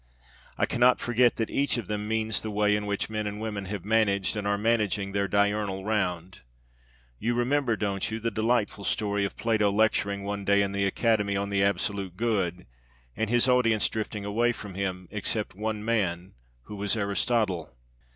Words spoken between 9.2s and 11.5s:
of Plato lecturing one day in the Academy